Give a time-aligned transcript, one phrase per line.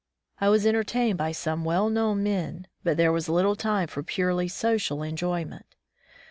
[0.39, 4.47] I was entertained by some well known men, but there was little time for purely
[4.47, 5.75] social en joyment.